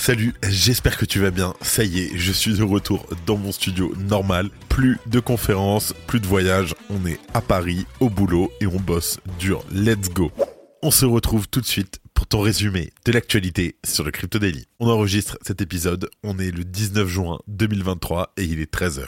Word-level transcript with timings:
Salut, 0.00 0.32
j'espère 0.48 0.96
que 0.96 1.04
tu 1.04 1.20
vas 1.20 1.30
bien. 1.30 1.52
Ça 1.60 1.84
y 1.84 2.00
est, 2.00 2.16
je 2.16 2.32
suis 2.32 2.54
de 2.54 2.62
retour 2.62 3.06
dans 3.26 3.36
mon 3.36 3.52
studio 3.52 3.92
normal. 3.98 4.48
Plus 4.70 4.96
de 5.06 5.20
conférences, 5.20 5.92
plus 6.06 6.20
de 6.20 6.26
voyages. 6.26 6.74
On 6.88 7.04
est 7.04 7.20
à 7.34 7.42
Paris, 7.42 7.84
au 8.00 8.08
boulot 8.08 8.50
et 8.62 8.66
on 8.66 8.80
bosse 8.80 9.20
dur. 9.38 9.62
Let's 9.70 10.08
go. 10.08 10.32
On 10.82 10.90
se 10.90 11.04
retrouve 11.04 11.48
tout 11.48 11.60
de 11.60 11.66
suite 11.66 12.00
pour 12.14 12.26
ton 12.26 12.40
résumé 12.40 12.94
de 13.04 13.12
l'actualité 13.12 13.76
sur 13.84 14.02
le 14.02 14.10
Crypto 14.10 14.38
Daily. 14.38 14.64
On 14.80 14.88
enregistre 14.88 15.36
cet 15.42 15.60
épisode, 15.60 16.08
on 16.22 16.38
est 16.38 16.50
le 16.50 16.64
19 16.64 17.06
juin 17.06 17.38
2023 17.48 18.32
et 18.38 18.44
il 18.44 18.58
est 18.58 18.72
13h. 18.72 19.06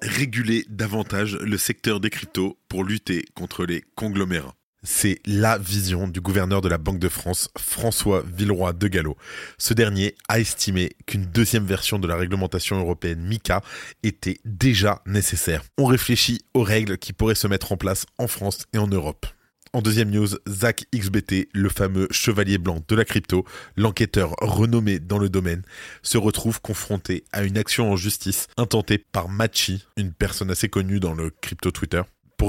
Réguler 0.00 0.64
davantage 0.70 1.36
le 1.36 1.58
secteur 1.58 2.00
des 2.00 2.08
cryptos 2.08 2.56
pour 2.70 2.82
lutter 2.82 3.26
contre 3.34 3.66
les 3.66 3.84
conglomérats. 3.94 4.54
C'est 4.86 5.18
la 5.24 5.56
vision 5.56 6.06
du 6.08 6.20
gouverneur 6.20 6.60
de 6.60 6.68
la 6.68 6.76
Banque 6.76 6.98
de 6.98 7.08
France, 7.08 7.48
François 7.56 8.22
Villeroy 8.22 8.74
de 8.74 8.86
Gallo. 8.86 9.16
Ce 9.56 9.72
dernier 9.72 10.14
a 10.28 10.38
estimé 10.38 10.90
qu'une 11.06 11.24
deuxième 11.24 11.64
version 11.64 11.98
de 11.98 12.06
la 12.06 12.16
réglementation 12.16 12.78
européenne 12.78 13.22
MICA 13.22 13.62
était 14.02 14.36
déjà 14.44 15.00
nécessaire. 15.06 15.62
On 15.78 15.86
réfléchit 15.86 16.42
aux 16.52 16.62
règles 16.62 16.98
qui 16.98 17.14
pourraient 17.14 17.34
se 17.34 17.46
mettre 17.46 17.72
en 17.72 17.78
place 17.78 18.04
en 18.18 18.26
France 18.26 18.66
et 18.74 18.78
en 18.78 18.86
Europe. 18.86 19.24
En 19.72 19.80
deuxième 19.80 20.10
news, 20.10 20.28
Zach 20.46 20.84
XBT, 20.94 21.48
le 21.52 21.68
fameux 21.70 22.06
chevalier 22.10 22.58
blanc 22.58 22.78
de 22.86 22.94
la 22.94 23.06
crypto, 23.06 23.44
l'enquêteur 23.76 24.36
renommé 24.40 25.00
dans 25.00 25.18
le 25.18 25.30
domaine, 25.30 25.62
se 26.02 26.18
retrouve 26.18 26.60
confronté 26.60 27.24
à 27.32 27.42
une 27.42 27.58
action 27.58 27.90
en 27.90 27.96
justice 27.96 28.46
intentée 28.56 28.98
par 28.98 29.28
Machi, 29.28 29.84
une 29.96 30.12
personne 30.12 30.50
assez 30.50 30.68
connue 30.68 31.00
dans 31.00 31.14
le 31.14 31.30
crypto 31.30 31.72
Twitter, 31.72 32.02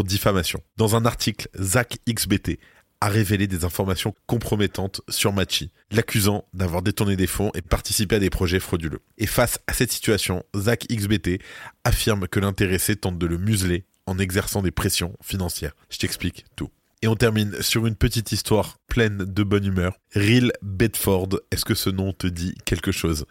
diffamation. 0.04 0.62
Dans 0.78 0.96
un 0.96 1.06
article, 1.06 1.48
Zach 1.60 1.98
XBT 2.08 2.60
a 3.02 3.10
révélé 3.10 3.48
des 3.48 3.66
informations 3.66 4.16
compromettantes 4.26 5.02
sur 5.10 5.34
Machi, 5.34 5.72
l'accusant 5.92 6.46
d'avoir 6.54 6.82
détourné 6.82 7.16
des 7.16 7.28
fonds 7.28 7.52
et 7.54 7.62
participé 7.62 8.16
à 8.16 8.20
des 8.20 8.30
projets 8.30 8.60
frauduleux. 8.60 9.02
Et 9.18 9.28
face 9.28 9.60
à 9.68 9.74
cette 9.74 9.92
situation, 9.92 10.44
Zach 10.56 10.86
XBT 10.90 11.42
affirme 11.84 12.28
que 12.28 12.40
l'intéressé 12.40 12.96
tente 12.96 13.18
de 13.20 13.26
le 13.26 13.38
museler 13.38 13.86
en 14.06 14.18
exerçant 14.18 14.62
des 14.62 14.72
pressions 14.72 15.16
financières. 15.22 15.76
Je 15.90 15.98
t'explique 15.98 16.46
tout. 16.56 16.70
Et 17.02 17.08
on 17.08 17.16
termine 17.16 17.62
sur 17.62 17.86
une 17.86 17.96
petite 17.96 18.32
histoire 18.32 18.78
pleine 18.88 19.26
de 19.26 19.44
bonne 19.44 19.66
humeur. 19.66 19.98
Real 20.16 20.52
Bedford, 20.62 21.30
est-ce 21.52 21.66
que 21.66 21.76
ce 21.76 21.90
nom 21.90 22.14
te 22.14 22.26
dit 22.26 22.56
quelque 22.66 22.92
chose? 22.92 23.26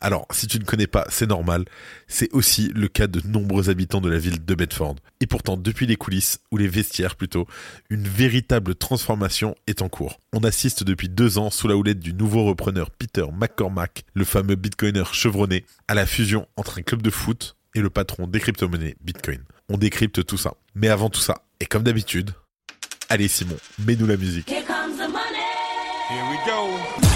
Alors, 0.00 0.26
si 0.30 0.46
tu 0.46 0.58
ne 0.58 0.64
connais 0.64 0.86
pas, 0.86 1.06
c'est 1.10 1.28
normal. 1.28 1.64
C'est 2.08 2.32
aussi 2.32 2.72
le 2.74 2.88
cas 2.88 3.06
de 3.06 3.20
nombreux 3.26 3.68
habitants 3.68 4.00
de 4.00 4.08
la 4.08 4.18
ville 4.18 4.44
de 4.44 4.54
Bedford. 4.54 4.96
Et 5.20 5.26
pourtant, 5.26 5.56
depuis 5.56 5.86
les 5.86 5.96
coulisses, 5.96 6.40
ou 6.50 6.56
les 6.56 6.66
vestiaires 6.66 7.16
plutôt, 7.16 7.46
une 7.90 8.08
véritable 8.08 8.74
transformation 8.74 9.54
est 9.66 9.82
en 9.82 9.88
cours. 9.88 10.18
On 10.32 10.40
assiste 10.40 10.82
depuis 10.82 11.08
deux 11.08 11.38
ans, 11.38 11.50
sous 11.50 11.68
la 11.68 11.76
houlette 11.76 12.00
du 12.00 12.14
nouveau 12.14 12.44
repreneur 12.44 12.90
Peter 12.90 13.26
McCormack, 13.32 14.04
le 14.14 14.24
fameux 14.24 14.56
bitcoiner 14.56 15.04
chevronné, 15.12 15.66
à 15.88 15.94
la 15.94 16.06
fusion 16.06 16.48
entre 16.56 16.78
un 16.78 16.82
club 16.82 17.02
de 17.02 17.10
foot 17.10 17.56
et 17.74 17.80
le 17.80 17.90
patron 17.90 18.26
des 18.26 18.40
crypto-monnaies 18.40 18.96
Bitcoin. 19.00 19.44
On 19.68 19.76
décrypte 19.76 20.24
tout 20.24 20.38
ça. 20.38 20.54
Mais 20.74 20.88
avant 20.88 21.10
tout 21.10 21.20
ça, 21.20 21.44
et 21.60 21.66
comme 21.66 21.82
d'habitude, 21.82 22.30
Allez 23.12 23.26
Simon, 23.26 23.56
mets-nous 23.84 24.06
la 24.06 24.16
musique. 24.16 24.48
Here 24.48 24.62
comes 24.62 24.96
the 24.96 25.08
money. 25.08 25.42
Here 26.08 26.24
we 26.30 26.36
go. 26.46 27.09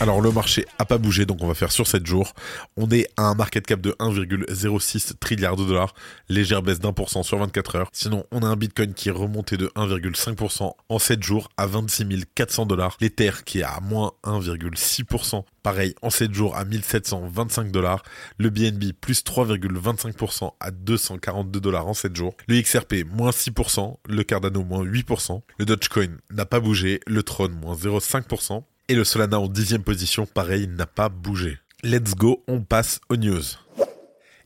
Alors 0.00 0.22
le 0.22 0.32
marché 0.32 0.64
a 0.78 0.86
pas 0.86 0.96
bougé, 0.96 1.26
donc 1.26 1.42
on 1.42 1.46
va 1.46 1.52
faire 1.52 1.70
sur 1.70 1.86
7 1.86 2.06
jours. 2.06 2.32
On 2.78 2.88
est 2.88 3.06
à 3.18 3.24
un 3.24 3.34
market 3.34 3.66
cap 3.66 3.82
de 3.82 3.90
1,06 4.00 5.18
trilliard 5.20 5.56
de 5.56 5.64
dollars, 5.66 5.92
légère 6.30 6.62
baisse 6.62 6.80
d'un 6.80 6.94
pour 6.94 7.10
cent 7.10 7.22
sur 7.22 7.36
24 7.36 7.76
heures. 7.76 7.90
Sinon, 7.92 8.24
on 8.32 8.42
a 8.42 8.46
un 8.46 8.56
Bitcoin 8.56 8.94
qui 8.94 9.10
est 9.10 9.12
remonté 9.12 9.58
de 9.58 9.66
1,5% 9.76 10.72
en 10.88 10.98
7 10.98 11.22
jours 11.22 11.50
à 11.58 11.66
26 11.66 12.24
400 12.34 12.64
dollars. 12.64 12.96
L'Ether 13.02 13.32
qui 13.44 13.60
est 13.60 13.62
à 13.62 13.78
moins 13.82 14.12
1,6%, 14.24 15.44
pareil 15.62 15.94
en 16.00 16.08
7 16.08 16.32
jours 16.32 16.56
à 16.56 16.64
1725 16.64 17.70
dollars. 17.70 18.02
Le 18.38 18.48
BNB 18.48 18.94
plus 18.98 19.22
3,25% 19.22 20.54
à 20.60 20.70
242 20.70 21.60
dollars 21.60 21.86
en 21.86 21.92
7 21.92 22.16
jours. 22.16 22.34
Le 22.48 22.58
XRP 22.58 23.04
moins 23.06 23.32
6%, 23.32 23.96
le 24.08 24.22
Cardano 24.22 24.64
moins 24.64 24.82
8%. 24.82 25.42
Le 25.58 25.66
Dogecoin 25.66 26.16
n'a 26.30 26.46
pas 26.46 26.60
bougé, 26.60 27.00
le 27.06 27.22
Tron 27.22 27.50
moins 27.50 27.74
0,5%. 27.74 28.62
Et 28.90 28.94
le 28.96 29.04
Solana 29.04 29.38
en 29.38 29.46
dixième 29.46 29.84
position, 29.84 30.26
pareil, 30.26 30.66
n'a 30.66 30.84
pas 30.84 31.08
bougé. 31.08 31.60
Let's 31.84 32.16
go, 32.16 32.42
on 32.48 32.60
passe 32.60 33.00
aux 33.08 33.14
news. 33.14 33.40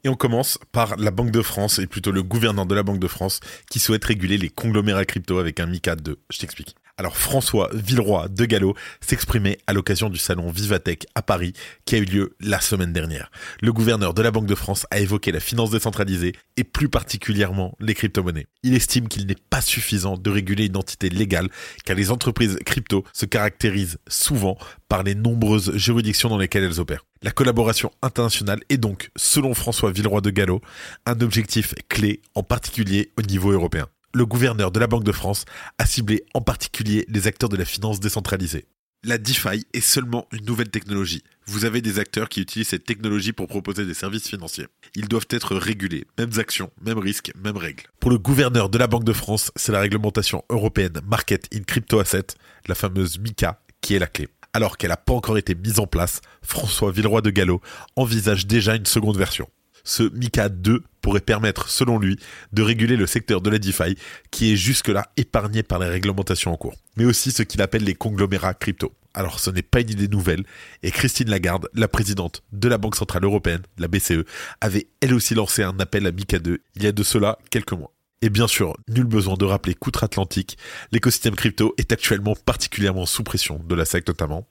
Et 0.05 0.11
on 0.11 0.17
commence 0.17 0.59
par 0.71 0.99
la 0.99 1.11
Banque 1.11 1.31
de 1.31 1.41
France, 1.41 1.79
et 1.79 1.87
plutôt 1.87 2.13
le 2.13 2.23
gouverneur 2.23 2.67
de 2.67 2.75
la 2.75 2.83
Banque 2.83 2.99
de 2.99 3.09
France, 3.09 3.41
qui 3.71 3.79
souhaite 3.79 4.05
réguler 4.05 4.37
les 4.37 4.51
conglomérats 4.51 5.07
crypto 5.07 5.39
avec 5.39 5.61
un 5.61 5.67
MICA 5.67 5.97
2. 5.97 6.19
Je 6.29 6.39
t'explique. 6.39 6.77
Alors 6.97 7.17
François 7.17 7.71
Villeroy 7.73 8.29
de 8.29 8.45
Gallo 8.45 8.77
s'exprimait 9.01 9.59
à 9.67 9.73
l'occasion 9.73 10.11
du 10.11 10.19
salon 10.19 10.49
Vivatech 10.53 11.07
à 11.17 11.23
Paris 11.23 11.53
qui 11.87 11.97
a 11.97 11.99
eu 11.99 12.05
lieu 12.05 12.37
la 12.39 12.61
semaine 12.61 12.93
dernière. 12.93 13.33
Le 13.61 13.73
gouverneur 13.73 14.15
de 14.15 14.23
la 14.23 14.31
Banque 14.31 14.47
de 14.47 14.55
France 14.55 14.87
a 14.93 15.01
évoqué 15.01 15.33
la 15.33 15.41
finance 15.41 15.71
décentralisée 15.71 16.35
et 16.57 16.63
plus 16.63 16.89
particulièrement 16.89 17.77
les 17.81 17.95
crypto-monnaies. 17.95 18.47
Il 18.63 18.75
estime 18.75 19.09
qu'il 19.09 19.27
n'est 19.27 19.35
pas 19.35 19.61
suffisant 19.61 20.17
de 20.17 20.31
réguler 20.31 20.67
une 20.67 20.77
entité 20.77 21.09
légale 21.09 21.49
car 21.85 21.97
les 21.97 22.13
entreprises 22.13 22.59
crypto 22.65 23.05
se 23.13 23.27
caractérisent 23.27 23.99
souvent 24.07 24.57
par 24.89 25.03
les 25.03 25.17
nombreuses 25.17 25.77
juridictions 25.77 26.29
dans 26.29 26.39
lesquelles 26.39 26.63
elles 26.63 26.79
opèrent. 26.79 27.05
La 27.23 27.33
collaboration 27.33 27.91
internationale 28.03 28.61
est 28.69 28.77
donc, 28.77 29.11
selon 29.17 29.55
François 29.55 29.91
Villeroy 29.91 30.21
de 30.21 30.31
Gallo, 30.31 30.61
un 31.07 31.21
objectif 31.23 31.75
clé 31.89 32.21
en 32.37 32.45
particulier 32.45 33.11
au 33.19 33.23
niveau 33.23 33.51
européen 33.51 33.89
le 34.15 34.27
gouverneur 34.27 34.71
de 34.71 34.79
la 34.79 34.87
Banque 34.87 35.05
de 35.05 35.13
France 35.13 35.45
a 35.79 35.87
ciblé 35.87 36.25
en 36.35 36.41
particulier 36.41 37.05
les 37.09 37.27
acteurs 37.27 37.49
de 37.49 37.57
la 37.57 37.65
finance 37.65 37.99
décentralisée. 37.99 38.67
La 39.03 39.19
DeFi 39.19 39.67
est 39.75 39.81
seulement 39.81 40.27
une 40.33 40.47
nouvelle 40.47 40.71
technologie. 40.71 41.23
Vous 41.47 41.67
avez 41.67 41.83
des 41.83 41.99
acteurs 41.99 42.31
qui 42.31 42.41
utilisent 42.41 42.69
cette 42.69 42.87
technologie 42.87 43.33
pour 43.33 43.49
proposer 43.49 43.85
des 43.85 43.93
services 43.93 44.29
financiers. 44.29 44.67
Ils 44.95 45.09
doivent 45.09 45.27
être 45.29 45.57
régulés. 45.57 46.07
Mêmes 46.17 46.39
actions, 46.39 46.71
mêmes 46.81 46.99
risques, 46.99 47.33
mêmes 47.37 47.59
règles. 47.59 47.83
Pour 48.01 48.11
le 48.11 48.19
gouverneur 48.19 48.71
de 48.71 48.79
la 48.79 48.87
Banque 48.87 49.05
de 49.05 49.13
France, 49.13 49.51
c'est 49.57 49.73
la 49.73 49.81
réglementation 49.81 50.43
européenne 50.49 51.01
Market 51.07 51.49
in 51.53 51.65
Crypto 51.65 51.99
Asset, 51.99 52.29
la 52.67 52.75
fameuse 52.75 53.19
MICA, 53.19 53.61
qui 53.83 53.95
est 53.95 53.99
la 53.99 54.07
clé. 54.07 54.29
Alors 54.55 54.79
qu'elle 54.79 54.91
n'a 54.91 54.97
pas 54.97 55.13
encore 55.13 55.37
été 55.37 55.55
mise 55.57 55.81
en 55.81 55.87
place, 55.87 56.21
François 56.41 56.93
Villeroy 56.93 57.21
de 57.21 57.31
Gallo 57.31 57.61
envisage 57.97 58.47
déjà 58.47 58.77
une 58.77 58.87
seconde 58.87 59.19
version 59.19 59.49
ce 59.85 60.03
MICA 60.03 60.49
2 60.49 60.83
pourrait 61.01 61.21
permettre, 61.21 61.69
selon 61.69 61.99
lui, 61.99 62.19
de 62.53 62.63
réguler 62.63 62.97
le 62.97 63.07
secteur 63.07 63.41
de 63.41 63.51
la 63.51 63.59
DeFi, 63.59 63.97
qui 64.31 64.53
est 64.53 64.57
jusque-là 64.57 65.13
épargné 65.17 65.63
par 65.63 65.79
les 65.79 65.89
réglementations 65.89 66.53
en 66.53 66.57
cours, 66.57 66.75
mais 66.97 67.05
aussi 67.05 67.31
ce 67.31 67.43
qu'il 67.43 67.63
appelle 67.63 67.85
les 67.85 67.95
conglomérats 67.95 68.55
crypto. 68.55 68.93
Alors 69.13 69.39
ce 69.39 69.51
n'est 69.51 69.63
pas 69.63 69.81
une 69.81 69.91
idée 69.91 70.09
nouvelle, 70.09 70.45
et 70.83 70.91
Christine 70.91 71.31
Lagarde, 71.31 71.69
la 71.75 71.89
présidente 71.89 72.43
de 72.53 72.69
la 72.69 72.79
Banque 72.79 72.97
Centrale 72.97 73.25
Européenne, 73.25 73.63
la 73.79 73.87
BCE, 73.87 74.25
avait 74.61 74.89
elle 75.01 75.15
aussi 75.15 75.35
lancé 75.35 75.63
un 75.63 75.79
appel 75.79 76.07
à 76.07 76.13
MICA 76.13 76.39
2 76.39 76.61
il 76.75 76.83
y 76.83 76.87
a 76.87 76.93
de 76.93 77.03
cela 77.03 77.39
quelques 77.51 77.73
mois. 77.73 77.93
Et 78.25 78.31
bien 78.31 78.49
sûr, 78.49 78.75
nul 78.89 79.05
besoin 79.05 79.35
de 79.35 79.45
rappeler 79.45 79.75
qu'outre-Atlantique, 79.75 80.57
l'écosystème 80.93 81.37
crypto 81.37 81.75
est 81.77 81.93
actuellement 81.93 82.35
particulièrement 82.35 83.05
sous 83.05 83.23
pression, 83.23 83.61
de 83.63 83.75
la 83.75 83.85
SEC 83.85 84.09
notamment. 84.09 84.49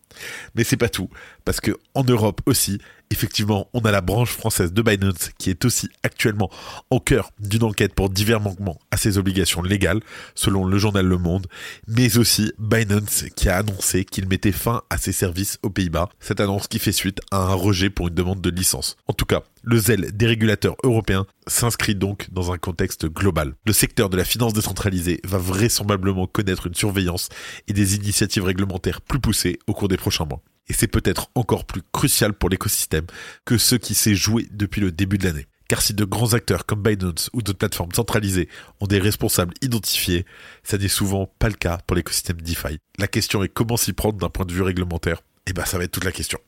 Mais 0.53 0.63
c'est 0.63 0.77
pas 0.77 0.89
tout, 0.89 1.09
parce 1.43 1.59
que 1.59 1.71
en 1.95 2.03
Europe 2.03 2.41
aussi, 2.45 2.77
effectivement, 3.13 3.69
on 3.73 3.81
a 3.81 3.91
la 3.91 4.01
branche 4.01 4.31
française 4.31 4.73
de 4.73 4.81
Binance 4.81 5.29
qui 5.37 5.49
est 5.49 5.63
aussi 5.65 5.87
actuellement 6.03 6.49
au 6.89 6.99
cœur 6.99 7.29
d'une 7.39 7.63
enquête 7.63 7.93
pour 7.93 8.09
divers 8.09 8.41
manquements 8.41 8.79
à 8.91 8.97
ses 8.97 9.17
obligations 9.17 9.61
légales, 9.61 10.01
selon 10.35 10.65
le 10.65 10.77
journal 10.77 11.05
Le 11.05 11.17
Monde, 11.17 11.47
mais 11.87 12.17
aussi 12.17 12.51
Binance 12.57 13.25
qui 13.35 13.49
a 13.49 13.57
annoncé 13.57 14.03
qu'il 14.03 14.27
mettait 14.27 14.51
fin 14.51 14.81
à 14.89 14.97
ses 14.97 15.11
services 15.11 15.59
aux 15.63 15.69
Pays-Bas. 15.69 16.09
Cette 16.19 16.39
annonce 16.39 16.67
qui 16.67 16.79
fait 16.79 16.91
suite 16.91 17.21
à 17.31 17.37
un 17.37 17.53
rejet 17.53 17.89
pour 17.89 18.07
une 18.07 18.15
demande 18.15 18.41
de 18.41 18.49
licence. 18.49 18.97
En 19.07 19.13
tout 19.13 19.25
cas, 19.25 19.43
le 19.61 19.77
zèle 19.77 20.11
des 20.11 20.25
régulateurs 20.25 20.75
européens 20.83 21.25
s'inscrit 21.47 21.95
donc 21.95 22.27
dans 22.31 22.51
un 22.51 22.57
contexte 22.57 23.05
global. 23.05 23.53
Le 23.65 23.73
secteur 23.73 24.09
de 24.09 24.17
la 24.17 24.25
finance 24.25 24.53
décentralisée 24.53 25.21
va 25.23 25.37
vraisemblablement 25.37 26.27
connaître 26.27 26.67
une 26.67 26.75
surveillance 26.75 27.29
et 27.67 27.73
des 27.73 27.95
initiatives 27.95 28.43
réglementaires 28.43 29.01
plus 29.01 29.19
poussées 29.19 29.59
au 29.67 29.73
cours 29.73 29.87
des 29.87 29.97
prochains 29.97 30.25
mois 30.25 30.41
et 30.67 30.73
c'est 30.73 30.87
peut-être 30.87 31.29
encore 31.35 31.65
plus 31.65 31.81
crucial 31.91 32.33
pour 32.33 32.49
l'écosystème 32.49 33.05
que 33.45 33.57
ce 33.57 33.75
qui 33.75 33.93
s'est 33.93 34.15
joué 34.15 34.47
depuis 34.51 34.81
le 34.81 34.91
début 34.91 35.17
de 35.17 35.25
l'année. 35.25 35.47
Car 35.67 35.81
si 35.81 35.93
de 35.93 36.05
grands 36.05 36.33
acteurs 36.33 36.65
comme 36.65 36.83
Binance 36.83 37.29
ou 37.33 37.41
d'autres 37.41 37.57
plateformes 37.57 37.93
centralisées 37.93 38.49
ont 38.79 38.87
des 38.87 38.99
responsables 38.99 39.53
identifiés, 39.61 40.25
ça 40.63 40.77
n'est 40.77 40.87
souvent 40.87 41.25
pas 41.39 41.49
le 41.49 41.55
cas 41.55 41.79
pour 41.87 41.95
l'écosystème 41.95 42.41
DeFi. 42.41 42.77
La 42.99 43.07
question 43.07 43.43
est 43.43 43.49
comment 43.49 43.77
s'y 43.77 43.93
prendre 43.93 44.17
d'un 44.17 44.29
point 44.29 44.45
de 44.45 44.53
vue 44.53 44.61
réglementaire 44.61 45.19
Et 45.47 45.51
eh 45.51 45.53
ben 45.53 45.65
ça 45.65 45.77
va 45.77 45.85
être 45.85 45.91
toute 45.91 46.05
la 46.05 46.11
question. 46.11 46.39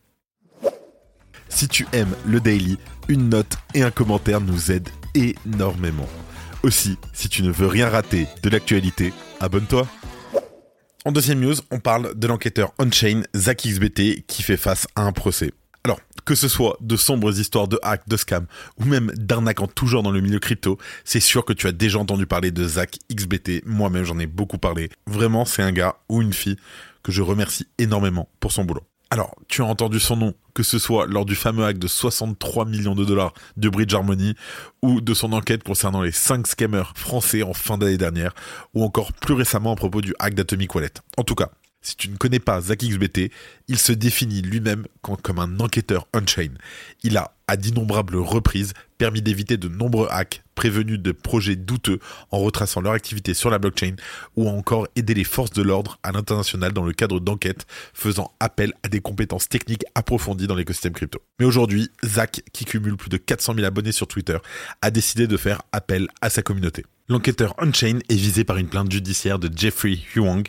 Si 1.50 1.68
tu 1.68 1.88
aimes 1.94 2.16
le 2.26 2.40
daily, 2.40 2.78
une 3.08 3.30
note 3.30 3.58
et 3.74 3.84
un 3.84 3.92
commentaire 3.92 4.42
nous 4.42 4.72
aident 4.72 4.90
énormément. 5.14 6.10
Aussi, 6.64 6.98
si 7.14 7.30
tu 7.30 7.44
ne 7.44 7.52
veux 7.52 7.68
rien 7.68 7.90
rater 7.90 8.28
de 8.44 8.50
l'actualité, 8.50 9.14
abonne-toi. 9.40 9.88
En 11.08 11.12
deuxième 11.12 11.40
news, 11.40 11.54
on 11.70 11.80
parle 11.80 12.18
de 12.18 12.26
l'enquêteur 12.26 12.74
on-chain 12.80 13.22
Zach 13.36 13.62
XBT 13.64 14.26
qui 14.26 14.42
fait 14.42 14.58
face 14.58 14.88
à 14.96 15.04
un 15.04 15.12
procès. 15.12 15.52
Alors, 15.84 16.00
que 16.26 16.34
ce 16.34 16.48
soit 16.48 16.78
de 16.82 16.98
sombres 16.98 17.40
histoires 17.40 17.68
de 17.68 17.78
hack, 17.84 18.10
de 18.10 18.18
scam, 18.18 18.48
ou 18.80 18.86
même 18.86 19.12
d'arnaque 19.16 19.62
en 19.62 19.68
tout 19.68 19.86
genre 19.86 20.02
dans 20.02 20.10
le 20.10 20.20
milieu 20.20 20.40
crypto, 20.40 20.80
c'est 21.04 21.20
sûr 21.20 21.46
que 21.46 21.54
tu 21.54 21.68
as 21.68 21.72
déjà 21.74 22.00
entendu 22.00 22.26
parler 22.26 22.50
de 22.50 22.68
Zach 22.68 22.98
XBT. 23.14 23.62
Moi-même, 23.68 24.04
j'en 24.04 24.18
ai 24.18 24.26
beaucoup 24.26 24.58
parlé. 24.58 24.90
Vraiment, 25.06 25.46
c'est 25.46 25.62
un 25.62 25.72
gars 25.72 25.98
ou 26.10 26.24
une 26.24 26.34
fille 26.34 26.58
que 27.04 27.12
je 27.12 27.22
remercie 27.22 27.68
énormément 27.78 28.28
pour 28.40 28.52
son 28.52 28.64
boulot. 28.64 28.82
Alors, 29.12 29.36
tu 29.48 29.62
as 29.62 29.66
entendu 29.66 30.00
son 30.00 30.18
nom, 30.18 30.34
que 30.54 30.64
ce 30.64 30.80
soit 30.80 31.06
lors 31.06 31.26
du 31.26 31.36
fameux 31.36 31.64
hack 31.64 31.78
de 31.78 31.88
63 31.88 32.66
millions 32.66 32.96
de 32.96 33.06
dollars 33.06 33.34
de 33.56 33.70
Bridge 33.70 33.94
Harmony, 33.94 34.36
ou 34.82 35.00
de 35.00 35.14
son 35.14 35.32
enquête 35.32 35.64
concernant 35.64 36.02
les 36.02 36.12
5 36.12 36.48
scammers 36.48 36.94
français 36.96 37.44
en 37.44 37.54
fin 37.54 37.78
d'année 37.78 37.98
dernière, 37.98 38.34
ou 38.74 38.84
encore 38.84 39.14
plus 39.14 39.36
récemment 39.36 39.74
à 39.74 39.76
propos 39.76 40.02
du 40.02 40.14
hack 40.20 40.34
d'Atomic 40.34 40.74
Wallet. 40.74 40.94
En 41.18 41.24
tout 41.24 41.36
cas, 41.36 41.52
si 41.86 41.96
tu 41.96 42.10
ne 42.10 42.18
connais 42.18 42.40
pas 42.40 42.62
Zach 42.62 42.80
XBT, 42.80 43.32
il 43.68 43.78
se 43.78 43.92
définit 43.92 44.42
lui-même 44.42 44.86
comme 45.02 45.40
un 45.40 45.60
enquêteur 45.60 46.08
on-chain. 46.16 46.50
Il 47.04 47.16
a, 47.16 47.36
à 47.48 47.58
d'innombrables 47.58 48.16
reprises, 48.16 48.74
permis 48.98 49.22
d'éviter 49.22 49.58
de 49.58 49.68
nombreux 49.68 50.08
hacks, 50.10 50.42
prévenu 50.56 50.98
de 50.98 51.12
projets 51.12 51.56
douteux 51.56 52.00
en 52.32 52.40
retraçant 52.40 52.82
leur 52.82 52.94
activité 52.94 53.36
sur 53.36 53.52
la 53.52 53.60
blockchain, 53.60 53.96
ou 54.36 54.50
encore 54.50 54.88
aidé 54.96 55.14
les 55.14 55.24
forces 55.24 55.52
de 55.52 55.62
l'ordre 55.62 56.00
à 56.02 56.12
l'international 56.12 56.74
dans 56.74 56.84
le 56.84 56.94
cadre 56.94 57.20
d'enquêtes 57.20 57.68
faisant 57.94 58.34
appel 58.40 58.74
à 58.82 58.90
des 58.90 59.02
compétences 59.02 59.48
techniques 59.48 59.86
approfondies 59.94 60.48
dans 60.48 60.56
l'écosystème 60.56 60.94
crypto. 60.94 61.20
Mais 61.40 61.46
aujourd'hui, 61.46 61.92
Zach, 62.04 62.42
qui 62.52 62.66
cumule 62.66 62.98
plus 62.98 63.10
de 63.10 63.18
400 63.18 63.54
000 63.54 63.68
abonnés 63.68 63.92
sur 63.92 64.08
Twitter, 64.08 64.38
a 64.82 64.90
décidé 64.90 65.28
de 65.28 65.38
faire 65.38 65.62
appel 65.72 66.08
à 66.22 66.32
sa 66.32 66.42
communauté. 66.42 66.84
L'enquêteur 67.08 67.54
Unchain 67.60 68.00
est 68.10 68.16
visé 68.16 68.44
par 68.44 68.58
une 68.58 68.68
plainte 68.68 68.92
judiciaire 68.92 69.38
de 69.38 69.48
Jeffrey 69.56 70.00
Huang, 70.16 70.44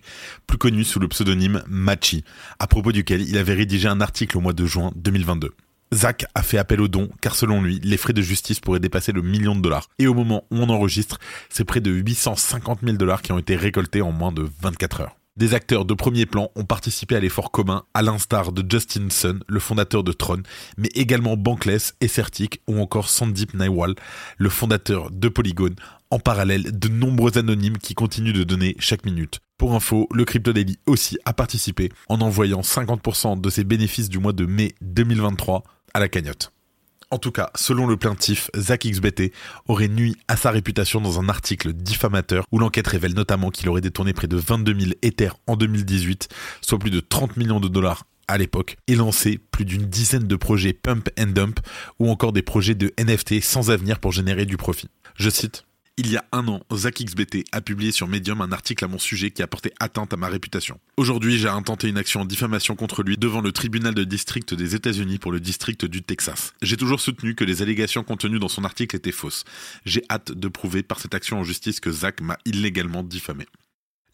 plus 0.47 0.57
connu 0.57 0.85
sous 0.85 0.99
le 0.99 1.07
pseudonyme 1.07 1.63
Machi, 1.69 2.25
à 2.59 2.67
propos 2.67 2.93
duquel 2.93 3.21
il 3.21 3.37
avait 3.37 3.53
rédigé 3.53 3.89
un 3.89 4.01
article 4.01 4.39
au 4.39 4.41
mois 4.41 4.55
de 4.55 4.65
juin 4.65 4.91
2022. 4.97 5.53
Zach 5.93 6.25
a 6.35 6.43
fait 6.43 6.57
appel 6.57 6.81
aux 6.81 6.89
dons 6.89 7.11
car 7.21 7.35
selon 7.35 7.63
lui, 7.63 7.79
les 7.85 7.99
frais 7.99 8.15
de 8.15 8.23
justice 8.23 8.61
pourraient 8.61 8.81
dépasser 8.81 9.13
le 9.13 9.21
million 9.21 9.55
de 9.55 9.61
dollars. 9.61 9.91
Et 9.99 10.07
au 10.07 10.15
moment 10.15 10.45
où 10.51 10.57
on 10.57 10.71
enregistre, 10.71 11.19
c'est 11.51 11.67
près 11.67 11.83
de 11.83 11.91
850 11.91 12.81
000 12.83 12.97
dollars 12.97 13.21
qui 13.21 13.33
ont 13.33 13.39
été 13.39 13.55
récoltés 13.55 14.01
en 14.01 14.13
moins 14.13 14.33
de 14.33 14.49
24 14.63 15.03
heures. 15.03 15.17
Des 15.37 15.53
acteurs 15.53 15.85
de 15.85 15.93
premier 15.93 16.25
plan 16.25 16.51
ont 16.57 16.65
participé 16.65 17.15
à 17.15 17.21
l'effort 17.21 17.51
commun, 17.51 17.85
à 17.93 18.01
l'instar 18.01 18.53
de 18.53 18.65
Justin 18.67 19.11
Sun, 19.11 19.41
le 19.47 19.61
fondateur 19.61 20.03
de 20.03 20.13
Tron, 20.13 20.43
mais 20.79 20.89
également 20.95 21.37
Bankless 21.37 21.95
et 22.01 22.09
Certic 22.09 22.63
ou 22.67 22.81
encore 22.81 23.11
Sandeep 23.11 23.53
Naiwal, 23.53 23.95
le 24.39 24.49
fondateur 24.49 25.11
de 25.11 25.29
Polygon, 25.29 25.75
en 26.11 26.19
parallèle 26.19 26.79
de 26.79 26.89
nombreux 26.89 27.37
anonymes 27.37 27.77
qui 27.77 27.93
continuent 27.93 28.33
de 28.33 28.45
donner 28.45 28.77
chaque 28.79 29.05
minute. 29.05 29.41
Pour 29.59 29.75
info, 29.75 30.09
le 30.11 30.25
Crypto 30.25 30.55
Daily 30.55 30.79
aussi 30.87 31.19
a 31.27 31.35
participé 31.35 31.91
en 32.09 32.23
envoyant 32.23 32.63
50% 32.63 33.39
de 33.39 33.51
ses 33.51 33.65
bénéfices 33.65 34.09
du 34.09 34.19
mois 34.19 34.33
de 34.33 34.47
mai 34.47 34.75
2023 34.81 35.65
à 35.93 36.01
la 36.01 36.09
cagnotte. 36.09 36.56
En 37.13 37.19
tout 37.19 37.31
cas, 37.31 37.51
selon 37.55 37.87
le 37.87 37.97
plaintif, 37.97 38.51
Zach 38.57 38.85
XBT 38.85 39.33
aurait 39.69 39.87
nui 39.87 40.17
à 40.27 40.37
sa 40.37 40.51
réputation 40.51 41.01
dans 41.01 41.21
un 41.21 41.29
article 41.29 41.73
diffamateur 41.73 42.45
où 42.51 42.59
l'enquête 42.59 42.89
révèle 42.89 43.15
notamment 43.15 43.51
qu'il 43.51 43.69
aurait 43.69 43.81
détourné 43.81 44.13
près 44.13 44.27
de 44.27 44.37
22 44.37 44.81
000 44.81 44.93
Ethers 45.03 45.37
en 45.47 45.57
2018, 45.57 46.29
soit 46.63 46.79
plus 46.81 46.91
de 46.91 46.99
30 46.99 47.37
millions 47.37 47.61
de 47.61 47.69
dollars 47.69 48.07
à 48.27 48.39
l'époque, 48.39 48.77
et 48.89 48.97
lancé 48.97 49.39
plus 49.39 49.65
d'une 49.65 49.87
dizaine 49.87 50.27
de 50.27 50.35
projets 50.35 50.73
pump 50.73 51.09
and 51.17 51.29
dump 51.29 51.61
ou 52.01 52.11
encore 52.11 52.33
des 52.33 52.43
projets 52.43 52.75
de 52.75 52.93
NFT 52.99 53.41
sans 53.41 53.71
avenir 53.71 54.01
pour 54.01 54.11
générer 54.11 54.45
du 54.45 54.57
profit. 54.57 54.89
Je 55.15 55.31
cite 55.31 55.65
il 55.99 56.11
y 56.11 56.17
a 56.19 56.25
un 56.31 56.47
an, 56.49 56.61
Zach 56.75 57.03
XBT 57.03 57.45
a 57.53 57.63
publié 57.63 57.91
sur 57.91 58.07
Medium 58.07 58.43
un 58.43 58.53
article 58.53 58.85
à 58.85 58.89
mon 58.89 58.99
sujet 58.99 59.31
qui 59.31 59.43
a 59.43 59.47
porté 59.47 59.73
atteinte 59.81 60.13
à 60.13 60.19
ma 60.19 60.29
réputation. 60.29 60.79
Aujourd'hui, 60.99 61.39
j'ai 61.39 61.49
intenté 61.49 61.89
une 61.89 61.97
action 61.97 62.21
en 62.21 62.27
diffamation 62.27 62.77
contre 62.77 63.03
lui 63.03 63.17
devant 63.17 63.41
le 63.41 63.51
tribunal 63.51 63.95
de 63.95 64.05
district 64.05 64.53
des 64.53 64.75
États-Unis 64.75 65.19
pour 65.19 65.33
le 65.33 65.41
district 65.41 65.87
du 65.87 66.03
Texas. 66.03 66.53
J'ai 66.61 66.77
toujours 66.77 67.01
soutenu 67.01 67.35
que 67.35 67.45
les 67.45 67.63
allégations 67.63 68.05
contenues 68.05 68.39
dans 68.39 68.49
son 68.49 68.65
article 68.65 68.95
étaient 68.95 69.11
fausses. 69.11 69.45
J'ai 69.87 70.03
hâte 70.11 70.33
de 70.33 70.49
prouver 70.49 70.83
par 70.83 71.01
cette 71.01 71.15
action 71.15 71.39
en 71.39 71.45
justice 71.45 71.81
que 71.81 71.91
Zach 71.91 72.21
m'a 72.21 72.37
illégalement 72.45 73.03
diffamé. 73.03 73.47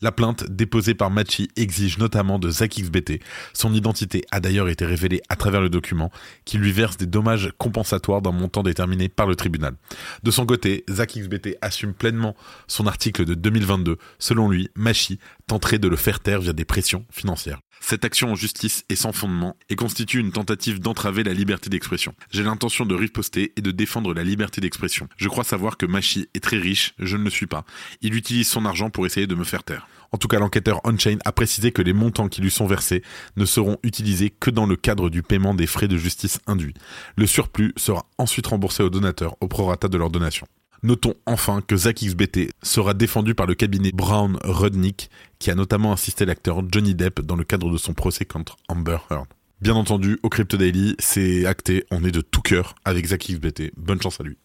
La 0.02 0.10
plainte 0.10 0.50
déposée 0.50 0.94
par 0.94 1.10
Machi 1.10 1.48
exige 1.54 1.98
notamment 1.98 2.40
de 2.40 2.50
Zach 2.50 2.74
XBT. 2.76 3.20
Son 3.52 3.72
identité 3.72 4.24
a 4.32 4.40
d'ailleurs 4.40 4.68
été 4.68 4.84
révélée 4.84 5.22
à 5.28 5.36
travers 5.36 5.60
le 5.60 5.70
document 5.70 6.10
qui 6.44 6.58
lui 6.58 6.72
verse 6.72 6.96
des 6.96 7.06
dommages 7.06 7.52
compensatoires 7.56 8.20
d'un 8.20 8.32
montant 8.32 8.64
déterminé 8.64 9.08
par 9.08 9.28
le 9.28 9.36
tribunal. 9.36 9.76
De 10.24 10.32
son 10.32 10.44
côté, 10.44 10.84
Zach 10.90 11.16
XBT 11.16 11.56
assume 11.60 11.94
pleinement 11.94 12.34
son 12.66 12.88
article 12.88 13.24
de 13.24 13.34
2022. 13.34 13.96
Selon 14.18 14.48
lui, 14.48 14.70
Machi 14.74 15.20
tenterait 15.46 15.78
de 15.78 15.86
le 15.86 15.96
faire 15.96 16.18
taire 16.18 16.40
via 16.40 16.52
des 16.52 16.64
pressions 16.64 17.06
financières. 17.08 17.60
Cette 17.84 18.04
action 18.04 18.30
en 18.30 18.36
justice 18.36 18.84
est 18.88 18.94
sans 18.94 19.12
fondement 19.12 19.56
et 19.68 19.74
constitue 19.74 20.20
une 20.20 20.30
tentative 20.30 20.80
d'entraver 20.80 21.24
la 21.24 21.34
liberté 21.34 21.68
d'expression. 21.68 22.14
J'ai 22.30 22.44
l'intention 22.44 22.86
de 22.86 22.94
riposter 22.94 23.52
et 23.56 23.60
de 23.60 23.72
défendre 23.72 24.14
la 24.14 24.22
liberté 24.22 24.60
d'expression. 24.60 25.08
Je 25.16 25.28
crois 25.28 25.42
savoir 25.42 25.76
que 25.76 25.84
Machi 25.84 26.28
est 26.32 26.42
très 26.42 26.58
riche, 26.58 26.94
je 27.00 27.16
ne 27.16 27.24
le 27.24 27.30
suis 27.30 27.48
pas. 27.48 27.64
Il 28.00 28.14
utilise 28.14 28.48
son 28.48 28.64
argent 28.66 28.88
pour 28.88 29.04
essayer 29.04 29.26
de 29.26 29.34
me 29.34 29.44
faire 29.44 29.64
taire. 29.64 29.88
En 30.12 30.16
tout 30.16 30.28
cas, 30.28 30.38
l'enquêteur 30.38 30.80
on-chain 30.84 31.18
a 31.24 31.32
précisé 31.32 31.72
que 31.72 31.82
les 31.82 31.92
montants 31.92 32.28
qui 32.28 32.40
lui 32.40 32.50
sont 32.50 32.66
versés 32.66 33.02
ne 33.36 33.44
seront 33.44 33.78
utilisés 33.82 34.30
que 34.30 34.50
dans 34.50 34.66
le 34.66 34.76
cadre 34.76 35.10
du 35.10 35.22
paiement 35.22 35.52
des 35.52 35.66
frais 35.66 35.88
de 35.88 35.96
justice 35.96 36.38
induits. 36.46 36.74
Le 37.16 37.26
surplus 37.26 37.74
sera 37.76 38.06
ensuite 38.16 38.46
remboursé 38.46 38.84
aux 38.84 38.90
donateurs 38.90 39.36
au 39.40 39.48
prorata 39.48 39.88
de 39.88 39.98
leur 39.98 40.10
donation. 40.10 40.46
Notons 40.84 41.14
enfin 41.26 41.60
que 41.60 41.76
Zach 41.76 42.02
XBT 42.02 42.50
sera 42.60 42.92
défendu 42.92 43.36
par 43.36 43.46
le 43.46 43.54
cabinet 43.54 43.92
Brown 43.92 44.36
Rudnick, 44.42 45.10
qui 45.38 45.52
a 45.52 45.54
notamment 45.54 45.92
assisté 45.92 46.24
l'acteur 46.24 46.60
Johnny 46.68 46.96
Depp 46.96 47.20
dans 47.20 47.36
le 47.36 47.44
cadre 47.44 47.70
de 47.70 47.76
son 47.76 47.94
procès 47.94 48.24
contre 48.24 48.56
Amber 48.66 48.98
Heard. 49.08 49.26
Bien 49.60 49.74
entendu, 49.74 50.18
au 50.24 50.28
Crypto 50.28 50.56
Daily, 50.56 50.96
c'est 50.98 51.46
acté, 51.46 51.84
on 51.92 52.02
est 52.02 52.10
de 52.10 52.20
tout 52.20 52.40
cœur 52.40 52.74
avec 52.84 53.06
Zach 53.06 53.28
XBT. 53.30 53.70
Bonne 53.76 54.02
chance 54.02 54.20
à 54.20 54.24
lui. 54.24 54.36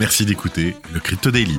Merci 0.00 0.24
d'écouter 0.24 0.74
le 0.94 1.00
Crypto 1.00 1.30
Daily. 1.30 1.58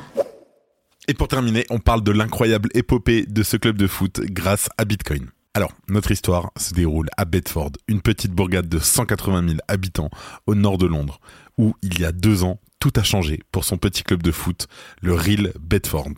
Et 1.06 1.14
pour 1.14 1.28
terminer, 1.28 1.64
on 1.70 1.78
parle 1.78 2.02
de 2.02 2.10
l'incroyable 2.10 2.70
épopée 2.74 3.24
de 3.24 3.44
ce 3.44 3.56
club 3.56 3.76
de 3.76 3.86
foot 3.86 4.20
grâce 4.20 4.68
à 4.78 4.84
Bitcoin. 4.84 5.30
Alors, 5.54 5.70
notre 5.88 6.10
histoire 6.10 6.50
se 6.56 6.74
déroule 6.74 7.08
à 7.16 7.24
Bedford, 7.24 7.70
une 7.86 8.00
petite 8.00 8.32
bourgade 8.32 8.68
de 8.68 8.80
180 8.80 9.46
000 9.46 9.60
habitants 9.68 10.10
au 10.46 10.56
nord 10.56 10.76
de 10.76 10.86
Londres, 10.86 11.20
où 11.56 11.74
il 11.82 12.00
y 12.00 12.04
a 12.04 12.10
deux 12.10 12.42
ans, 12.42 12.58
tout 12.78 12.92
a 12.96 13.02
changé 13.02 13.40
pour 13.52 13.64
son 13.64 13.76
petit 13.76 14.02
club 14.02 14.22
de 14.22 14.30
foot, 14.30 14.68
le 15.00 15.14
Real 15.14 15.52
Bedford. 15.60 16.14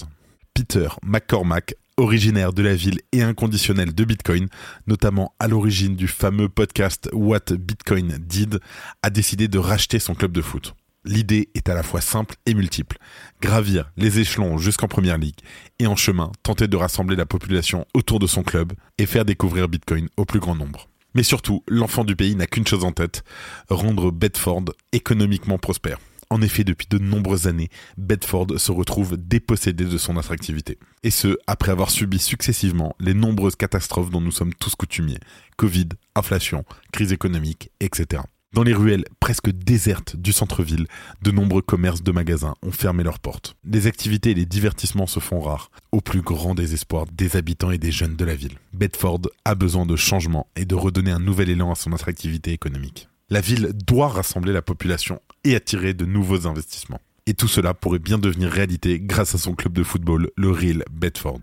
Peter 0.54 0.88
McCormack, 1.02 1.74
originaire 1.96 2.52
de 2.52 2.62
la 2.62 2.74
ville 2.74 3.00
et 3.12 3.22
inconditionnel 3.22 3.94
de 3.94 4.04
Bitcoin, 4.04 4.48
notamment 4.86 5.34
à 5.38 5.48
l'origine 5.48 5.96
du 5.96 6.08
fameux 6.08 6.48
podcast 6.48 7.08
What 7.12 7.56
Bitcoin 7.58 8.18
Did, 8.20 8.60
a 9.02 9.10
décidé 9.10 9.48
de 9.48 9.58
racheter 9.58 9.98
son 9.98 10.14
club 10.14 10.32
de 10.32 10.42
foot. 10.42 10.74
L'idée 11.06 11.48
est 11.54 11.70
à 11.70 11.74
la 11.74 11.82
fois 11.82 12.02
simple 12.02 12.34
et 12.44 12.52
multiple. 12.52 12.98
Gravir 13.40 13.90
les 13.96 14.18
échelons 14.18 14.58
jusqu'en 14.58 14.86
première 14.86 15.16
ligue 15.16 15.38
et 15.78 15.86
en 15.86 15.96
chemin 15.96 16.30
tenter 16.42 16.68
de 16.68 16.76
rassembler 16.76 17.16
la 17.16 17.24
population 17.24 17.86
autour 17.94 18.18
de 18.18 18.26
son 18.26 18.42
club 18.42 18.74
et 18.98 19.06
faire 19.06 19.24
découvrir 19.24 19.68
Bitcoin 19.68 20.08
au 20.18 20.26
plus 20.26 20.40
grand 20.40 20.54
nombre. 20.54 20.88
Mais 21.14 21.22
surtout, 21.22 21.64
l'enfant 21.68 22.04
du 22.04 22.16
pays 22.16 22.36
n'a 22.36 22.46
qu'une 22.46 22.66
chose 22.66 22.84
en 22.84 22.92
tête, 22.92 23.24
rendre 23.70 24.10
Bedford 24.10 24.66
économiquement 24.92 25.58
prospère. 25.58 25.98
En 26.32 26.42
effet, 26.42 26.62
depuis 26.62 26.86
de 26.88 26.98
nombreuses 26.98 27.48
années, 27.48 27.70
Bedford 27.98 28.46
se 28.56 28.70
retrouve 28.70 29.16
dépossédé 29.16 29.84
de 29.84 29.98
son 29.98 30.16
attractivité. 30.16 30.78
Et 31.02 31.10
ce, 31.10 31.36
après 31.48 31.72
avoir 31.72 31.90
subi 31.90 32.20
successivement 32.20 32.94
les 33.00 33.14
nombreuses 33.14 33.56
catastrophes 33.56 34.10
dont 34.10 34.20
nous 34.20 34.30
sommes 34.30 34.54
tous 34.54 34.76
coutumiers. 34.76 35.18
Covid, 35.56 35.88
inflation, 36.14 36.64
crise 36.92 37.12
économique, 37.12 37.70
etc. 37.80 38.22
Dans 38.52 38.62
les 38.62 38.74
ruelles 38.74 39.04
presque 39.18 39.50
désertes 39.50 40.16
du 40.16 40.32
centre-ville, 40.32 40.86
de 41.22 41.30
nombreux 41.32 41.62
commerces 41.62 42.02
de 42.02 42.12
magasins 42.12 42.54
ont 42.62 42.72
fermé 42.72 43.02
leurs 43.02 43.18
portes. 43.18 43.56
Les 43.64 43.88
activités 43.88 44.30
et 44.30 44.34
les 44.34 44.46
divertissements 44.46 45.06
se 45.08 45.20
font 45.20 45.40
rares, 45.40 45.70
au 45.90 46.00
plus 46.00 46.20
grand 46.20 46.54
désespoir 46.54 47.06
des 47.12 47.36
habitants 47.36 47.70
et 47.72 47.78
des 47.78 47.92
jeunes 47.92 48.16
de 48.16 48.24
la 48.24 48.34
ville. 48.34 48.58
Bedford 48.72 49.22
a 49.44 49.56
besoin 49.56 49.86
de 49.86 49.96
changement 49.96 50.48
et 50.54 50.64
de 50.64 50.74
redonner 50.76 51.10
un 51.10 51.20
nouvel 51.20 51.50
élan 51.50 51.72
à 51.72 51.76
son 51.76 51.92
attractivité 51.92 52.52
économique. 52.52 53.08
La 53.28 53.40
ville 53.40 53.72
doit 53.72 54.08
rassembler 54.08 54.52
la 54.52 54.62
population 54.62 55.20
et 55.44 55.54
attirer 55.54 55.94
de 55.94 56.04
nouveaux 56.04 56.46
investissements. 56.46 57.00
Et 57.26 57.34
tout 57.34 57.48
cela 57.48 57.74
pourrait 57.74 57.98
bien 57.98 58.18
devenir 58.18 58.50
réalité 58.50 58.98
grâce 58.98 59.34
à 59.34 59.38
son 59.38 59.54
club 59.54 59.72
de 59.72 59.84
football, 59.84 60.30
le 60.36 60.50
Real 60.50 60.84
Bedford. 60.90 61.40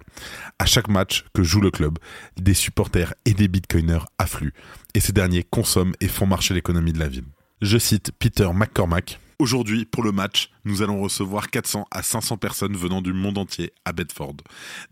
À 0.59 0.65
chaque 0.65 0.89
match 0.89 1.25
que 1.33 1.43
joue 1.43 1.61
le 1.61 1.71
club, 1.71 1.97
des 2.35 2.53
supporters 2.53 3.13
et 3.25 3.33
des 3.33 3.47
bitcoiners 3.47 4.05
affluent, 4.17 4.53
et 4.95 4.99
ces 4.99 5.13
derniers 5.13 5.43
consomment 5.43 5.93
et 6.01 6.07
font 6.07 6.25
marcher 6.25 6.53
l'économie 6.53 6.93
de 6.93 6.99
la 6.99 7.07
ville. 7.07 7.27
Je 7.61 7.77
cite 7.77 8.11
Peter 8.19 8.49
McCormack. 8.53 9.19
Aujourd'hui, 9.39 9.85
pour 9.85 10.01
le 10.03 10.11
match, 10.11 10.49
nous 10.65 10.81
allons 10.81 10.99
recevoir 10.99 11.51
400 11.51 11.85
à 11.91 12.01
500 12.01 12.37
personnes 12.37 12.75
venant 12.75 13.03
du 13.03 13.13
monde 13.13 13.37
entier 13.37 13.71
à 13.85 13.93
Bedford, 13.93 14.37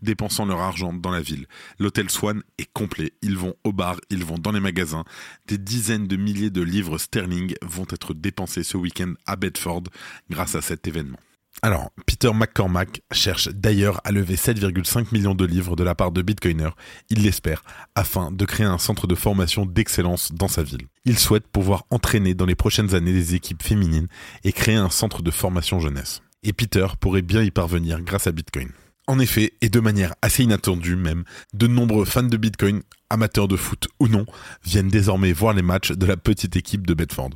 dépensant 0.02 0.46
leur 0.46 0.60
argent 0.60 0.92
dans 0.92 1.10
la 1.10 1.20
ville. 1.20 1.46
L'hôtel 1.80 2.10
Swan 2.10 2.44
est 2.56 2.72
complet. 2.72 3.12
Ils 3.22 3.36
vont 3.36 3.56
au 3.64 3.72
bar, 3.72 3.96
ils 4.08 4.24
vont 4.24 4.38
dans 4.38 4.52
les 4.52 4.60
magasins. 4.60 5.04
Des 5.48 5.58
dizaines 5.58 6.06
de 6.06 6.14
milliers 6.14 6.50
de 6.50 6.62
livres 6.62 6.98
sterling 6.98 7.56
vont 7.60 7.86
être 7.90 8.14
dépensés 8.14 8.62
ce 8.62 8.76
week-end 8.76 9.14
à 9.26 9.34
Bedford 9.34 9.82
grâce 10.30 10.54
à 10.54 10.62
cet 10.62 10.86
événement. 10.86 11.18
Alors, 11.62 11.90
Peter 12.06 12.32
McCormack 12.34 13.00
cherche 13.12 13.48
d'ailleurs 13.48 14.00
à 14.04 14.12
lever 14.12 14.36
7,5 14.36 15.06
millions 15.12 15.34
de 15.34 15.46
livres 15.46 15.74
de 15.74 15.84
la 15.84 15.94
part 15.94 16.12
de 16.12 16.20
Bitcoiner, 16.20 16.68
il 17.08 17.22
l'espère, 17.22 17.62
afin 17.94 18.30
de 18.30 18.44
créer 18.44 18.66
un 18.66 18.78
centre 18.78 19.06
de 19.06 19.14
formation 19.14 19.64
d'excellence 19.64 20.32
dans 20.32 20.48
sa 20.48 20.62
ville. 20.62 20.86
Il 21.06 21.18
souhaite 21.18 21.48
pouvoir 21.48 21.84
entraîner 21.90 22.34
dans 22.34 22.44
les 22.44 22.54
prochaines 22.54 22.94
années 22.94 23.12
des 23.12 23.34
équipes 23.34 23.62
féminines 23.62 24.08
et 24.44 24.52
créer 24.52 24.76
un 24.76 24.90
centre 24.90 25.22
de 25.22 25.30
formation 25.30 25.80
jeunesse. 25.80 26.20
Et 26.42 26.52
Peter 26.52 26.86
pourrait 27.00 27.22
bien 27.22 27.42
y 27.42 27.50
parvenir 27.50 28.02
grâce 28.02 28.26
à 28.26 28.32
Bitcoin. 28.32 28.68
En 29.08 29.18
effet, 29.18 29.52
et 29.60 29.68
de 29.68 29.80
manière 29.80 30.14
assez 30.20 30.42
inattendue 30.42 30.96
même, 30.96 31.24
de 31.54 31.66
nombreux 31.66 32.04
fans 32.04 32.22
de 32.24 32.36
Bitcoin, 32.36 32.82
amateurs 33.08 33.48
de 33.48 33.56
foot 33.56 33.88
ou 33.98 34.08
non, 34.08 34.26
viennent 34.64 34.88
désormais 34.88 35.32
voir 35.32 35.54
les 35.54 35.62
matchs 35.62 35.92
de 35.92 36.06
la 36.06 36.16
petite 36.16 36.56
équipe 36.56 36.86
de 36.86 36.94
Bedford 36.94 37.30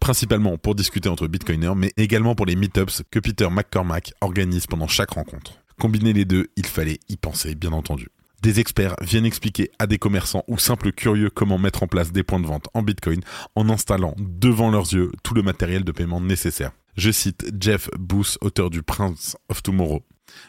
principalement 0.00 0.58
pour 0.58 0.74
discuter 0.74 1.08
entre 1.08 1.26
bitcoiners, 1.26 1.74
mais 1.76 1.92
également 1.96 2.34
pour 2.34 2.46
les 2.46 2.56
meetups 2.56 3.02
que 3.10 3.18
Peter 3.18 3.48
McCormack 3.50 4.12
organise 4.20 4.66
pendant 4.66 4.88
chaque 4.88 5.10
rencontre. 5.10 5.60
Combiner 5.78 6.12
les 6.12 6.24
deux, 6.24 6.48
il 6.56 6.66
fallait 6.66 6.98
y 7.08 7.16
penser, 7.16 7.54
bien 7.54 7.72
entendu. 7.72 8.08
Des 8.42 8.60
experts 8.60 8.94
viennent 9.00 9.26
expliquer 9.26 9.70
à 9.80 9.88
des 9.88 9.98
commerçants 9.98 10.44
ou 10.46 10.58
simples 10.58 10.92
curieux 10.92 11.28
comment 11.28 11.58
mettre 11.58 11.82
en 11.82 11.88
place 11.88 12.12
des 12.12 12.22
points 12.22 12.38
de 12.38 12.46
vente 12.46 12.68
en 12.72 12.82
Bitcoin 12.82 13.20
en 13.56 13.68
installant 13.68 14.14
devant 14.18 14.70
leurs 14.70 14.92
yeux 14.92 15.10
tout 15.24 15.34
le 15.34 15.42
matériel 15.42 15.82
de 15.82 15.90
paiement 15.90 16.20
nécessaire. 16.20 16.70
Je 16.96 17.10
cite 17.10 17.52
Jeff 17.60 17.90
Booth, 17.98 18.38
auteur 18.40 18.70
du 18.70 18.82
Prince 18.82 19.36
of 19.48 19.62
Tomorrow. 19.62 20.04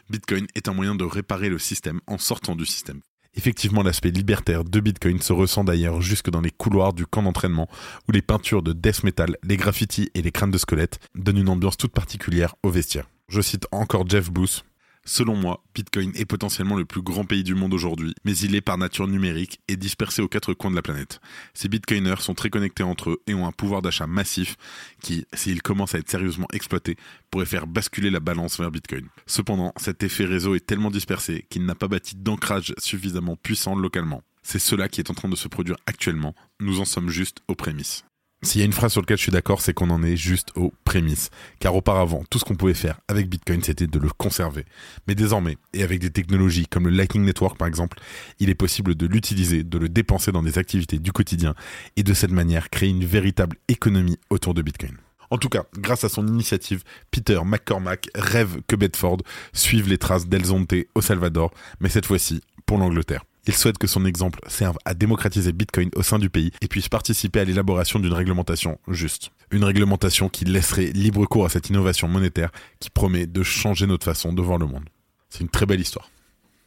Bitcoin 0.09 0.45
est 0.55 0.67
un 0.67 0.73
moyen 0.73 0.93
de 0.95 1.03
réparer 1.03 1.49
le 1.49 1.57
système 1.57 1.99
en 2.05 2.17
sortant 2.17 2.55
du 2.55 2.65
système. 2.65 3.01
Effectivement, 3.35 3.83
l'aspect 3.83 4.11
libertaire 4.11 4.63
de 4.63 4.79
Bitcoin 4.79 5.21
se 5.21 5.33
ressent 5.33 5.63
d'ailleurs 5.63 6.01
jusque 6.01 6.29
dans 6.29 6.41
les 6.41 6.51
couloirs 6.51 6.93
du 6.93 7.05
camp 7.05 7.23
d'entraînement 7.23 7.69
où 8.07 8.11
les 8.11 8.21
peintures 8.21 8.63
de 8.63 8.73
death 8.73 9.03
metal, 9.03 9.37
les 9.43 9.57
graffitis 9.57 10.09
et 10.15 10.21
les 10.21 10.31
crânes 10.31 10.51
de 10.51 10.57
squelettes 10.57 10.99
donnent 11.15 11.37
une 11.37 11.49
ambiance 11.49 11.77
toute 11.77 11.93
particulière 11.93 12.55
au 12.63 12.69
vestiaire. 12.69 13.07
Je 13.29 13.41
cite 13.41 13.67
encore 13.71 14.09
Jeff 14.09 14.31
Booth, 14.31 14.65
Selon 15.11 15.35
moi, 15.35 15.63
Bitcoin 15.73 16.11
est 16.13 16.25
potentiellement 16.25 16.75
le 16.75 16.85
plus 16.85 17.01
grand 17.01 17.25
pays 17.25 17.43
du 17.43 17.55
monde 17.55 17.73
aujourd'hui, 17.73 18.13
mais 18.25 18.37
il 18.37 18.53
est 18.53 18.61
par 18.61 18.77
nature 18.77 19.07
numérique 19.07 19.59
et 19.67 19.75
dispersé 19.75 20.21
aux 20.21 20.27
quatre 20.27 20.53
coins 20.53 20.69
de 20.69 20.75
la 20.75 20.83
planète. 20.83 21.19
Ces 21.55 21.67
Bitcoiners 21.67 22.21
sont 22.21 22.35
très 22.35 22.51
connectés 22.51 22.83
entre 22.83 23.09
eux 23.09 23.21
et 23.25 23.33
ont 23.33 23.47
un 23.47 23.51
pouvoir 23.51 23.81
d'achat 23.81 24.05
massif 24.05 24.55
qui, 25.01 25.25
s'ils 25.33 25.63
commencent 25.63 25.95
à 25.95 25.97
être 25.97 26.11
sérieusement 26.11 26.45
exploités, 26.53 26.95
pourrait 27.31 27.47
faire 27.47 27.65
basculer 27.65 28.11
la 28.11 28.19
balance 28.19 28.59
vers 28.59 28.69
Bitcoin. 28.69 29.07
Cependant, 29.25 29.73
cet 29.77 30.03
effet 30.03 30.25
réseau 30.25 30.53
est 30.53 30.67
tellement 30.67 30.91
dispersé 30.91 31.47
qu'il 31.49 31.65
n'a 31.65 31.73
pas 31.73 31.87
bâti 31.87 32.15
d'ancrage 32.15 32.75
suffisamment 32.77 33.35
puissant 33.35 33.73
localement. 33.73 34.21
C'est 34.43 34.59
cela 34.59 34.89
qui 34.89 35.01
est 35.01 35.09
en 35.09 35.15
train 35.15 35.27
de 35.27 35.35
se 35.35 35.47
produire 35.47 35.77
actuellement. 35.87 36.35
Nous 36.59 36.81
en 36.81 36.85
sommes 36.85 37.09
juste 37.09 37.39
aux 37.47 37.55
prémices. 37.55 38.03
S'il 38.41 38.59
y 38.59 38.61
a 38.61 38.65
une 38.65 38.73
phrase 38.73 38.93
sur 38.93 39.01
laquelle 39.01 39.17
je 39.17 39.23
suis 39.23 39.33
d'accord, 39.33 39.59
c'est 39.59 39.73
qu'on 39.73 39.89
en 39.89 40.01
est 40.01 40.15
juste 40.15 40.51
aux 40.55 40.73
prémices. 40.85 41.29
Car 41.59 41.75
auparavant, 41.75 42.23
tout 42.29 42.39
ce 42.39 42.45
qu'on 42.45 42.55
pouvait 42.55 42.73
faire 42.73 43.01
avec 43.09 43.27
Bitcoin, 43.27 43.61
c'était 43.61 43.85
de 43.85 43.99
le 43.99 44.09
conserver. 44.09 44.63
Mais 45.07 45.15
désormais, 45.15 45.57
et 45.73 45.83
avec 45.83 45.99
des 45.99 46.09
technologies 46.09 46.65
comme 46.65 46.85
le 46.85 46.91
Lightning 46.91 47.25
Network 47.25 47.57
par 47.57 47.67
exemple, 47.67 47.99
il 48.39 48.49
est 48.49 48.55
possible 48.55 48.95
de 48.95 49.05
l'utiliser, 49.07 49.63
de 49.63 49.77
le 49.77 49.89
dépenser 49.89 50.31
dans 50.31 50.41
des 50.41 50.57
activités 50.57 50.99
du 50.99 51.11
quotidien, 51.11 51.53
et 51.97 52.03
de 52.03 52.13
cette 52.13 52.31
manière 52.31 52.69
créer 52.69 52.89
une 52.89 53.03
véritable 53.03 53.57
économie 53.67 54.17
autour 54.29 54.53
de 54.53 54.61
Bitcoin. 54.61 54.95
En 55.31 55.37
tout 55.37 55.49
cas, 55.49 55.65
grâce 55.77 56.05
à 56.05 56.09
son 56.09 56.25
initiative, 56.25 56.83
Peter 57.11 57.39
McCormack 57.43 58.09
rêve 58.15 58.61
que 58.67 58.77
Bedford 58.77 59.17
suive 59.51 59.89
les 59.89 59.97
traces 59.97 60.27
d'Elzonte 60.27 60.73
au 60.95 61.01
Salvador, 61.01 61.51
mais 61.81 61.89
cette 61.89 62.05
fois-ci 62.05 62.41
pour 62.65 62.77
l'Angleterre. 62.77 63.25
Il 63.47 63.55
souhaite 63.55 63.77
que 63.77 63.87
son 63.87 64.05
exemple 64.05 64.39
serve 64.47 64.77
à 64.85 64.93
démocratiser 64.93 65.51
Bitcoin 65.53 65.89
au 65.95 66.03
sein 66.03 66.19
du 66.19 66.29
pays 66.29 66.51
et 66.61 66.67
puisse 66.67 66.89
participer 66.89 67.39
à 67.39 67.45
l'élaboration 67.45 67.99
d'une 67.99 68.13
réglementation 68.13 68.79
juste. 68.87 69.31
Une 69.51 69.63
réglementation 69.63 70.29
qui 70.29 70.45
laisserait 70.45 70.87
libre 70.87 71.25
cours 71.25 71.45
à 71.45 71.49
cette 71.49 71.69
innovation 71.69 72.07
monétaire 72.07 72.51
qui 72.79 72.89
promet 72.89 73.25
de 73.25 73.43
changer 73.43 73.87
notre 73.87 74.05
façon 74.05 74.33
de 74.33 74.41
voir 74.41 74.57
le 74.57 74.67
monde. 74.67 74.85
C'est 75.29 75.41
une 75.41 75.49
très 75.49 75.65
belle 75.65 75.81
histoire. 75.81 76.09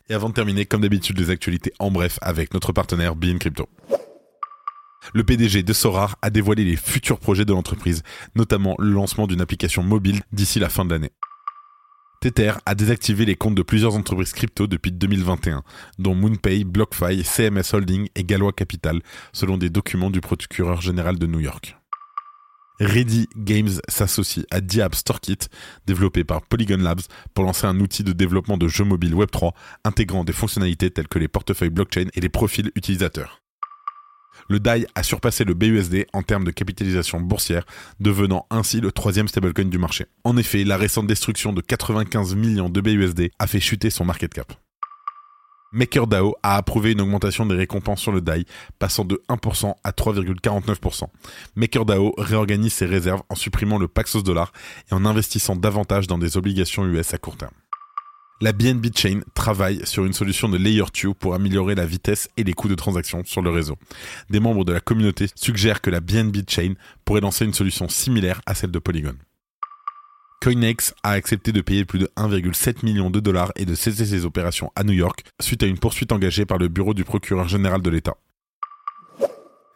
Et 0.09 0.15
avant 0.15 0.29
de 0.29 0.35
terminer, 0.35 0.67
comme 0.67 0.81
d'habitude, 0.81 1.19
les 1.19 1.31
actualités 1.31 1.73
en 1.79 1.91
bref 1.91 2.19
avec 2.23 2.53
notre 2.55 2.73
partenaire 2.73 3.15
Bean 3.15 3.39
Crypto. 3.39 3.69
Le 5.15 5.25
PDG 5.25 5.63
de 5.63 5.73
Sorar 5.73 6.17
a 6.23 6.31
dévoilé 6.31 6.65
les 6.65 6.77
futurs 6.77 7.19
projets 7.19 7.45
de 7.45 7.53
l'entreprise, 7.53 8.03
notamment 8.35 8.77
le 8.79 8.91
lancement 8.91 9.27
d'une 9.27 9.41
application 9.41 9.83
mobile 9.83 10.23
d'ici 10.33 10.59
la 10.59 10.69
fin 10.69 10.85
de 10.85 10.91
l'année. 10.91 11.11
Tether 12.23 12.53
a 12.67 12.77
désactivé 12.77 13.25
les 13.25 13.35
comptes 13.35 13.57
de 13.57 13.63
plusieurs 13.63 13.97
entreprises 13.97 14.33
crypto 14.33 14.69
depuis 14.69 14.93
2021, 14.93 15.65
dont 15.99 16.15
MoonPay, 16.15 16.63
BlockFi, 16.63 17.25
CMS 17.25 17.75
Holding 17.75 18.09
et 18.15 18.23
Galois 18.23 18.53
Capital, 18.53 19.01
selon 19.33 19.59
des 19.59 19.71
documents 19.71 20.09
du 20.09 20.21
procureur 20.21 20.81
général 20.81 21.19
de 21.19 21.27
New 21.27 21.41
York. 21.41 21.77
Ready 22.79 23.29
Games 23.37 23.81
s'associe 23.89 24.47
à 24.53 24.61
Diab 24.61 24.95
StoreKit, 24.95 25.49
développé 25.85 26.23
par 26.23 26.43
Polygon 26.43 26.79
Labs, 26.79 27.03
pour 27.35 27.43
lancer 27.43 27.67
un 27.67 27.81
outil 27.81 28.05
de 28.05 28.13
développement 28.13 28.57
de 28.57 28.69
jeux 28.69 28.85
mobiles 28.85 29.15
Web3 29.15 29.51
intégrant 29.85 30.23
des 30.23 30.33
fonctionnalités 30.33 30.93
telles 30.93 31.09
que 31.09 31.19
les 31.19 31.27
portefeuilles 31.27 31.71
blockchain 31.71 32.07
et 32.15 32.21
les 32.21 32.29
profils 32.29 32.71
utilisateurs 32.77 33.42
le 34.53 34.61
DAI 34.61 34.87
a 34.95 35.03
surpassé 35.03 35.45
le 35.45 35.55
BUSD 35.55 36.07
en 36.13 36.23
termes 36.23 36.45
de 36.45 36.51
capitalisation 36.51 37.21
boursière, 37.21 37.65
devenant 38.01 38.47
ainsi 38.51 38.81
le 38.81 38.93
troisième 38.93 39.27
stablecoin 39.27 39.65
du 39.65 39.79
marché. 39.79 40.07
En 40.25 40.37
effet, 40.37 40.63
la 40.63 40.77
récente 40.77 41.07
destruction 41.07 41.53
de 41.53 41.63
95 41.63 42.35
millions 42.35 42.69
de 42.69 42.81
BUSD 42.81 43.31
a 43.39 43.47
fait 43.47 43.61
chuter 43.61 43.89
son 43.89 44.05
market 44.05 44.33
cap. 44.35 44.53
MakerDAO 45.73 46.37
a 46.43 46.57
approuvé 46.57 46.93
une 46.93 47.01
augmentation 47.01 47.47
des 47.47 47.55
récompenses 47.55 48.03
sur 48.03 48.13
le 48.13 48.21
DAI, 48.21 48.45
passant 48.79 49.07
de 49.07 49.23
1% 49.31 49.75
à 49.83 49.91
3,49%. 49.91 51.05
MakerDAO 51.57 52.15
réorganise 52.19 52.75
ses 52.75 52.85
réserves 52.85 53.23
en 53.31 53.35
supprimant 53.35 53.79
le 53.79 53.89
Paxos 53.89 54.23
Dollar 54.23 54.53
et 54.91 54.95
en 54.95 55.07
investissant 55.07 55.57
davantage 55.57 56.07
dans 56.07 56.19
des 56.19 56.37
obligations 56.37 56.85
US 56.85 57.15
à 57.15 57.19
court 57.19 57.39
terme 57.39 57.55
la 58.43 58.53
BNB 58.53 58.87
Chain 58.93 59.21
travaille 59.35 59.87
sur 59.87 60.05
une 60.05 60.13
solution 60.13 60.49
de 60.49 60.59
Layer 60.59 60.83
2 61.01 61.15
pour 61.15 61.35
améliorer 61.35 61.77
la 61.77 61.87
vitesse 61.87 62.29
et 62.37 62.43
les 62.43 62.55
coûts 62.55 62.69
de 62.69 62.75
transaction 62.75 63.23
sur 63.25 63.41
le 63.41 63.51
réseau. 63.51 63.77
Des 64.31 64.41
membres 64.41 64.65
de 64.65 64.73
la 64.73 64.81
communauté 64.81 65.29
suggèrent 65.37 65.81
que 65.81 65.91
la 65.91 66.01
BNB 66.01 66.39
Chain 66.49 66.75
pourrait 67.05 67.21
lancer 67.21 67.45
une 67.45 67.55
solution 67.55 67.89
similaire 67.89 68.41
à 68.45 68.57
celle 68.57 68.73
de 68.73 68.81
Polygon. 68.81 69.15
Coinex 70.43 70.93
a 71.05 71.13
accepté 71.13 71.53
de 71.53 71.61
payer 71.61 71.85
plus 71.85 72.01
de 72.01 72.11
1,7 72.17 72.85
million 72.85 73.11
de 73.11 73.21
dollars 73.21 73.53
et 73.55 73.65
de 73.65 73.77
cesser 73.77 74.07
ses 74.07 74.25
opérations 74.25 74.73
à 74.75 74.83
New 74.83 74.93
York 74.93 75.23
suite 75.41 75.63
à 75.63 75.67
une 75.67 75.79
poursuite 75.79 76.11
engagée 76.11 76.45
par 76.45 76.59
le 76.59 76.67
bureau 76.67 76.95
du 76.95 77.05
procureur 77.05 77.47
général 77.47 77.81
de 77.81 77.91
l'État. 77.91 78.17